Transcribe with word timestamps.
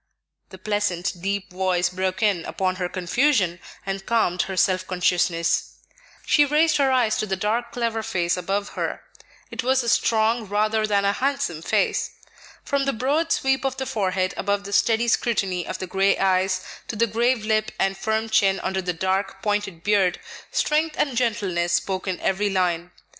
The 0.49 0.57
pleasant, 0.57 1.21
deep 1.21 1.51
voice 1.53 1.89
broke 1.89 2.23
in 2.23 2.43
upon 2.45 2.77
her 2.77 2.89
confusion 2.89 3.59
and 3.85 4.03
calmed 4.03 4.41
her 4.41 4.57
self 4.57 4.87
consciousness. 4.87 5.75
She 6.25 6.43
raised 6.43 6.77
her 6.77 6.91
eyes 6.91 7.17
to 7.17 7.27
the 7.27 7.35
dark, 7.35 7.71
clever 7.71 8.01
face 8.01 8.35
above 8.35 8.69
her; 8.69 9.03
it 9.51 9.61
was 9.61 9.83
a 9.83 9.89
strong, 9.89 10.47
rather 10.47 10.87
than 10.87 11.05
a 11.05 11.13
handsome 11.13 11.61
face. 11.61 12.09
From 12.63 12.85
the 12.85 12.93
broad 12.93 13.31
sweep 13.31 13.63
of 13.63 13.77
the 13.77 13.85
forehead 13.85 14.33
above 14.37 14.63
the 14.63 14.73
steady 14.73 15.07
scrutiny 15.07 15.67
of 15.67 15.77
the 15.77 15.85
gray 15.85 16.17
eyes, 16.17 16.61
to 16.87 16.95
the 16.95 17.05
grave 17.05 17.45
lip 17.45 17.71
and 17.77 17.95
firm 17.95 18.27
chin 18.27 18.59
under 18.61 18.81
the 18.81 18.93
dark, 18.93 19.43
pointed 19.43 19.83
beard, 19.83 20.19
strength 20.49 20.95
and 20.97 21.15
gentleness 21.15 21.73
spoke 21.73 22.07
in 22.07 22.19
every 22.21 22.49
line. 22.49 22.89